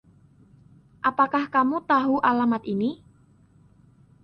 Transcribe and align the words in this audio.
Apakah 1.09 1.43
kamu 1.55 1.77
tahu 1.91 2.15
alamat 2.29 2.63
ini...? 2.73 2.91